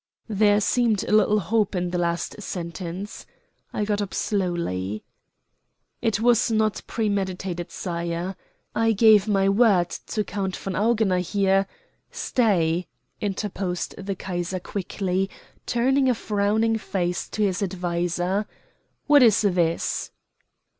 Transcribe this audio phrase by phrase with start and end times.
[0.29, 3.27] There seemed a little hope in the last sentence.
[3.71, 5.03] I got up slowly.
[6.01, 8.35] "It was not premeditated, sire.
[8.73, 11.67] I gave my word to Count von Augener here"
[12.11, 12.87] "Stay,"
[13.21, 15.29] interposed the Kaiser quickly,
[15.67, 18.47] turning a frowning face to his adviser.
[19.05, 20.09] "What is this?"